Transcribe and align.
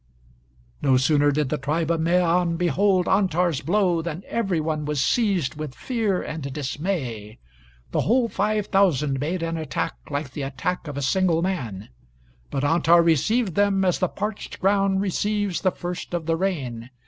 No 0.81 0.97
sooner 0.97 1.31
did 1.31 1.49
the 1.49 1.59
tribe 1.59 1.91
of 1.91 2.01
Maan 2.01 2.55
behold 2.55 3.07
Antar's 3.07 3.61
blow, 3.61 4.01
than 4.01 4.23
every 4.25 4.59
one 4.59 4.83
was 4.83 4.99
seized 4.99 5.53
with 5.53 5.75
fear 5.75 6.23
and 6.23 6.51
dismay. 6.51 7.37
The 7.91 8.01
whole 8.01 8.27
five 8.27 8.65
thousand 8.65 9.19
made 9.19 9.43
an 9.43 9.57
attack 9.57 9.93
like 10.09 10.31
the 10.31 10.41
attack 10.41 10.87
of 10.87 10.97
a 10.97 11.03
single 11.03 11.43
man; 11.43 11.89
but 12.49 12.63
Antar 12.63 13.03
received 13.03 13.53
them 13.53 13.85
as 13.85 13.99
the 13.99 14.07
parched 14.09 14.59
ground 14.59 15.01
receives 15.01 15.61
the 15.61 15.69
first 15.69 16.15
of 16.15 16.25
the 16.25 16.35
rain. 16.35 16.89